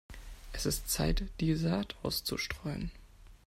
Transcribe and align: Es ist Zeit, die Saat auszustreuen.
Es 0.51 0.65
ist 0.65 0.89
Zeit, 0.89 1.25
die 1.41 1.53
Saat 1.53 1.95
auszustreuen. 2.01 2.89